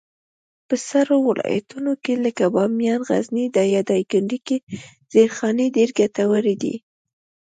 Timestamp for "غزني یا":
3.09-3.81